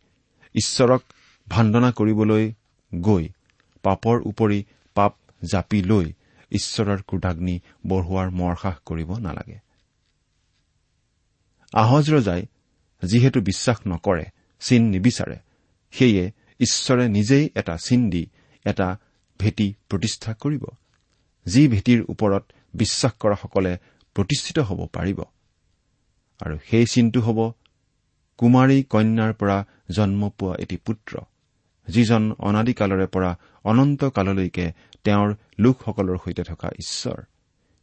[0.55, 1.01] ঈশ্বৰক
[1.49, 2.53] ভাণ্ডনা কৰিবলৈ
[2.95, 3.29] গৈ
[3.83, 4.63] পাপৰ উপৰি
[5.51, 6.13] জাপি লৈ
[6.51, 9.59] ঈশ্বৰৰ ক্ৰোধাগ্নি বঢ়োৱাৰ মৰসাহ কৰিব নালাগে।
[11.73, 12.45] আহজ ৰজাই
[13.03, 14.25] যিহেতু বিশ্বাস নকৰে
[14.59, 15.37] চিন নিবিচাৰে
[15.91, 18.27] সেয়ে ঈশ্বৰে নিজেই এটা চিন দি
[18.65, 18.97] এটা
[19.39, 20.65] ভেটি প্ৰতিষ্ঠা কৰিব।
[21.45, 23.77] যি ভেটিৰ ওপৰত বিশ্বাস কৰাসকলে
[24.15, 25.19] প্ৰতিষ্ঠিত হ'ব পাৰিব।
[26.41, 27.39] আৰু সেই চিনটো হ'ব
[28.37, 31.19] কুমাৰী কন্যাৰ পৰা জন্ম পোৱা এটি পুত্ৰ।
[31.89, 34.71] যিজন অনাদিকালৰে পৰা অনন্ত কাললৈকে
[35.03, 37.23] তেওঁৰ লোকসকলৰ সৈতে থকা ঈশ্বৰ।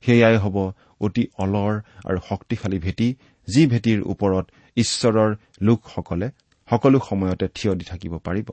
[0.01, 3.15] সেয়াই হ'ব অতি অলৰ আৰু শক্তিশালী ভেটি
[3.49, 6.31] যি ভেটিৰ ওপৰত ঈশ্বৰৰ লোকসকলে
[6.71, 8.51] সকলো সময়তে থিয় দি থাকিব পাৰিব।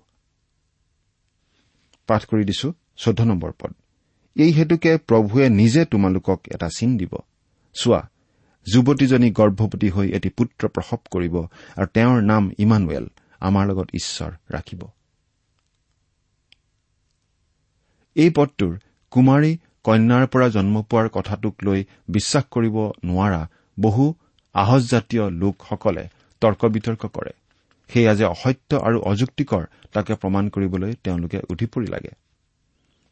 [4.36, 7.14] এই হেতুকে প্ৰভুৱে নিজে তোমালোকক এটা চিন দিব।
[7.74, 8.10] চোৱা
[8.74, 11.36] যুৱতীজনী গৰ্ভৱতী হৈ এটি পুত্ৰ প্ৰসৱ কৰিব
[11.78, 13.08] আৰু তেওঁৰ নাম ইমানুৱেল
[13.40, 14.82] আমাৰ লগত ঈশ্বৰ ৰাখিব।
[18.16, 18.74] এই পদটোৰ
[19.12, 19.52] কুমাৰী
[19.84, 23.42] কন্যাৰ পৰা জন্ম পোৱাৰ কথাটোক লৈ বিশ্বাস কৰিব নোৱাৰা
[23.78, 24.04] বহু
[24.56, 26.04] আহজজাতীয় লোকসকলে
[26.42, 27.34] তৰ্ক বিতৰ্ক কৰে।
[27.90, 32.14] সেয়া যে অসত্য আৰু অযুক্তিকৰ তাকে প্ৰমাণ কৰিবলৈ তেওঁলোকে উঠি পৰি লাগে।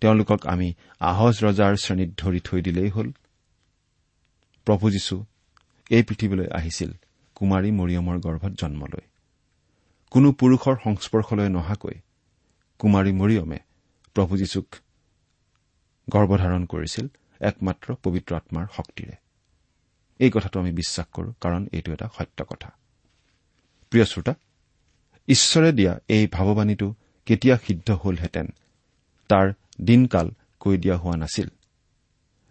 [0.01, 0.67] তেওঁলোকক আমি
[1.11, 3.07] আহজ ৰজাৰ শ্ৰেণীত ধৰি থৈ দিলেই হ'ল।
[4.67, 5.15] প্ৰভু যীশু
[5.91, 6.91] এই পৃথিৱীলৈ আহিছিল
[7.35, 9.05] কুমাৰী মৰিয়মৰ গৰ্ভত জন্ম লৈ
[10.11, 11.95] কোনো পুৰুষৰ সংস্পৰ্শলৈ নহাকৈ
[12.79, 13.59] কুমাৰী মৰিয়মে
[14.15, 14.67] প্ৰভু যীশুক
[16.12, 17.06] গৰ্ভধাৰণ কৰিছিল
[17.41, 19.15] একমাত্ৰ পবিত্ৰ আত্মাৰ শক্তিৰে।
[20.19, 22.69] এই কথাটো আমি বিশ্বাস কৰো কাৰণ এইটো এটা সত্য কথা।
[23.91, 24.34] প্ৰিয় শ্ৰোতা
[25.28, 26.88] ঈশ্বৰে দিয়া এই ভাৱবাণীটো
[27.26, 28.47] কেতিয়া সিদ্ধ হলহেঁতেন
[29.30, 29.47] তাৰ
[29.82, 30.28] দিনকাল
[30.60, 31.50] কৈ দিয়া হোৱা নাছিল।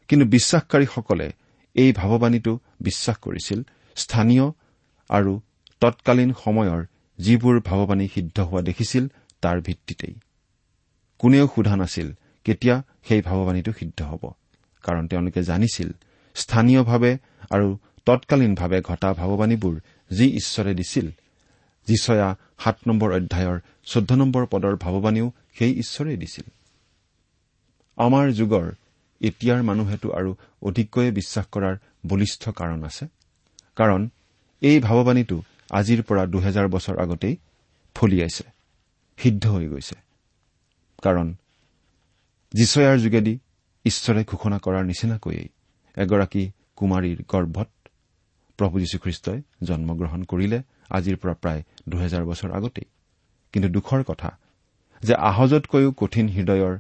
[0.09, 1.27] কিন্তু বিশ্বাসকাৰীসকলে
[1.75, 3.61] এই ভাৱবাণীটো বিশ্বাস কৰিছিল
[3.97, 4.47] স্থানীয়
[5.11, 5.33] আৰু
[5.81, 6.81] তৎকালীন সময়ৰ
[7.19, 9.05] যিবোৰ ভাৱবাণী সিদ্ধ হোৱা দেখিছিল
[9.41, 10.15] তাৰ ভিত্তিতেই।
[11.19, 12.09] কোনেও সোধা নাছিল
[12.45, 14.31] কেতিয়া সেই ভাৱবাণীটো সিদ্ধ হ'ব?
[14.83, 15.93] কাৰণ তেওঁলোকে জানিছিল
[16.35, 17.19] স্থানীয়ভাৱে
[17.51, 21.11] আৰু তৎকালীনভাৱে ঘটা ভাৱবাণীবোৰ যি ঈশ্বৰে দিছিল।
[21.87, 26.45] যিচয়া সাত নম্বৰ অধ্যায়ৰ চৈধ্য নম্বৰ পদৰ ভাৱবাণীও সেই ঈশ্বৰেই দিছিল।
[27.97, 28.73] আমাৰ যুগৰ
[29.21, 31.77] এতিয়াৰ মানুহেতো আৰু অধিককৈয়ে বিশ্বাস কৰাৰ
[32.07, 33.07] বলিষ্ঠ কাৰণ আছে।
[33.77, 34.09] কাৰণ
[34.61, 37.37] এই ভাৱবাণীটো আজিৰ পৰা দুহেজাৰ বছৰ আগতেই
[37.95, 38.45] ফলিয়াইছে
[39.19, 39.97] সিদ্ধ হৈ গৈছে।
[41.03, 41.35] কাৰণ
[42.53, 43.39] যিচয়াৰ যোগেদি
[43.85, 45.49] ঈশ্বৰে ঘোষণা কৰাৰ নিচিনাকৈয়ে
[45.97, 47.69] এগৰাকী কুমাৰীৰ গৰ্ভত
[48.59, 52.85] প্ৰভু যীশুখ্ৰীষ্টই জন্মগ্ৰহণ কৰিলে আজিৰ পৰা প্ৰায় দুহেজাৰ বছৰ আগতেই।
[53.53, 54.39] কিন্তু দুখৰ কথা
[55.03, 56.79] যে আহজতকৈও কঠিন হৃদয়ৰ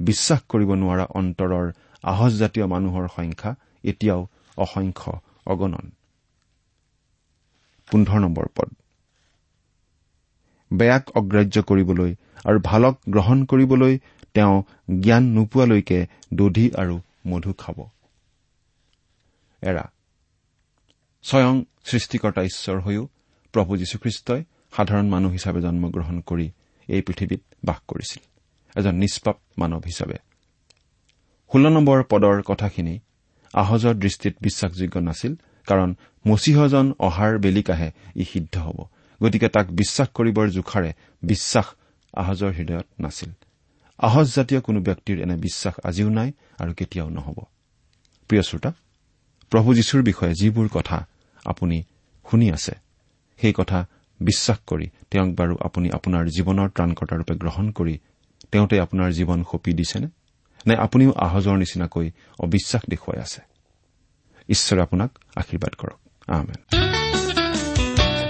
[0.00, 5.90] বিশ্বাস কৰিব নোৱাৰা অন্তৰৰ আহজজাতীয় মানুহৰ সংখ্যা এতিয়াও অসংখ্য অগণন।
[8.54, 8.81] পদ।
[10.72, 13.98] বেয়াক অগ্ৰাহ্য কৰিবলৈ আৰু ভালক গ্ৰহণ কৰিবলৈ
[14.34, 14.62] তেওঁ
[15.00, 17.88] জ্ঞান নোপোৱালৈকে দধি আৰু মধু খাব।
[21.22, 23.08] স্বয়ং সৃষ্টিকৰ্তা ঈশ্বৰ হৈও
[23.52, 24.44] প্ৰভু যীশুখ্ৰীষ্টই
[24.76, 26.50] সাধাৰণ মানুহ হিচাপে জন্মগ্ৰহণ কৰি
[26.88, 28.22] এই পৃথিৱীত বাস কৰিছিল।
[28.80, 30.14] এজন নিষ্পাপ মানৱ হিচাপে।
[31.52, 32.98] ষোল্ল নম্বৰ পদৰ কথাখিনি
[33.54, 35.34] আহজৰ দৃষ্টিত বিশ্বাসযোগ্য নাছিল
[35.66, 35.94] কাৰণ
[36.28, 38.84] মচীহজন অহাৰ বেলিকাহে ই সিদ্ধ হ'ব।
[39.22, 40.90] গতিকে তাক বিশ্বাস কৰিবৰ জোখাৰে
[41.22, 41.66] বিশ্বাস
[42.14, 43.30] আহজৰ হৃদয়ত নাছিল।
[43.98, 47.38] আহজজাতীয় কোনো ব্যক্তিৰ এনে বিশ্বাস আজিও নাই আৰু কেতিয়াও নহ'ব।
[48.28, 48.70] প্ৰিয় শ্ৰোতা
[49.52, 50.98] প্ৰভু যীশুৰ বিষয়ে যিবোৰ কথা
[51.44, 51.82] আপুনি
[52.30, 52.74] শুনি আছে
[53.40, 53.78] সেই কথা
[54.20, 57.94] বিশ্বাস কৰি তেওঁক বাৰু আপুনি আপোনাৰ জীৱনৰ ত্ৰাণকৰ্তাৰূপে গ্ৰহণ কৰি
[58.52, 60.08] তেওঁতে আপোনাৰ জীৱন সঁপি দিছেনে?
[60.66, 62.06] নে আপুনিও আহজৰ নিচিনাকৈ
[62.38, 63.40] অবিশ্বাস দেখুৱাই আছে?
[64.48, 65.98] ঈশ্বৰে আপোনাক আশীৰ্বাদ কৰক।
[66.30, 66.91] আহমেদ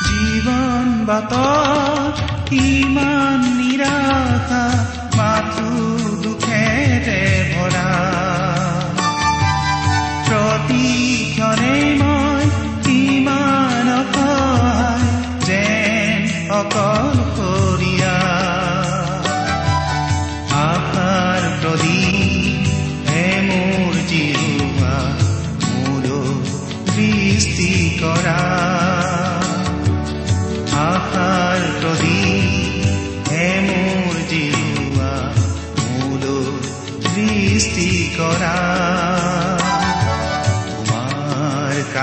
[0.00, 2.14] জীৱন বাটত
[2.64, 4.62] ইমান নিৰাশা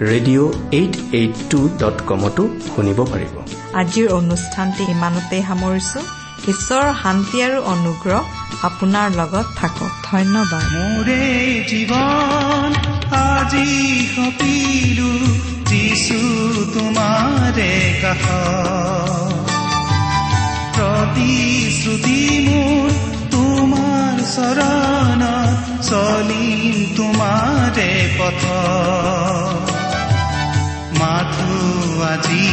[0.00, 3.34] radio' eight eight two dot কমতো শুনিব পাৰিব।
[3.80, 6.00] আজিৰ অনুষ্ঠানটি ইমানতে সামৰিছো।
[6.52, 8.20] ঈশ্বৰৰ শান্তি আৰু অনুগ্ৰহ
[8.68, 11.24] আপোনাৰ লগত থাকক। ধন্যবাদ। মোৰে
[11.70, 12.70] জীৱন
[13.22, 13.70] আজি
[14.12, 15.12] সপিলো
[15.70, 16.20] যিছু
[16.74, 18.24] তোমাৰে কাষ
[20.76, 22.88] প্ৰতিশ্ৰুতি মোৰ
[23.34, 25.20] তোমাৰ চৰণ
[25.88, 28.42] চলিম তোমাৰে পথ
[31.00, 31.56] মাথো
[32.04, 32.46] আজি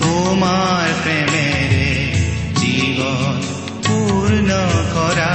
[0.00, 1.88] তোমাৰ প্ৰেমেৰে
[2.60, 3.38] জীৱন
[3.86, 4.50] পূৰ্ণ
[4.94, 5.32] কৰা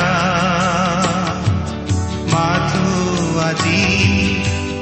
[2.33, 2.91] মাথো
[3.47, 3.81] আজি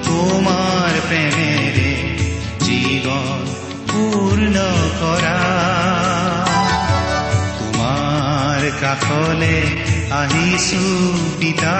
[0.08, 1.94] তোমাৰ প্ৰেমেৰে
[2.66, 3.42] জীৱন
[3.92, 4.66] পূৰ্ণ
[5.02, 5.40] কৰা
[7.60, 9.58] তোমাৰ কাষলে
[10.22, 10.86] আহিছো
[11.40, 11.78] পিতা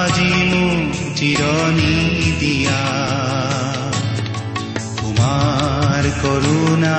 [0.00, 1.96] আজি মোক জিৰণি
[2.40, 2.80] দিয়া।
[5.22, 6.94] তোমাৰ কৰোণা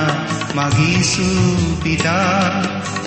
[0.54, 1.30] মাগিছো
[1.82, 2.14] পিতা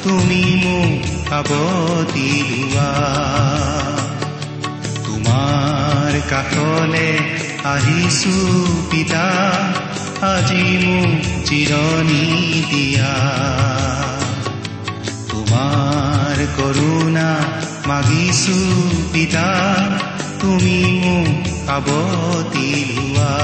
[0.03, 2.91] তুমি মোক সাৱতি লোৱা
[5.06, 7.10] তোমাৰ কাষলে
[7.65, 8.36] আহিছো
[8.91, 9.25] পিতা
[10.27, 11.12] আজি মোক
[11.49, 12.23] জিৰণি
[12.69, 13.13] দিয়া।
[15.30, 17.30] তোমাৰ কৰোণা
[17.88, 18.60] মাগিছো
[19.13, 19.47] পিতা
[20.39, 21.32] তুমি মোক
[21.65, 23.36] সাৱতি লোৱা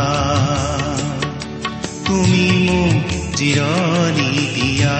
[2.13, 2.95] তুমি মোক
[3.35, 4.97] জিৰণি দিয়া।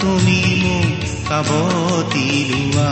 [0.00, 0.88] তুমি মোক
[1.28, 2.90] সাৱতি লোৱা।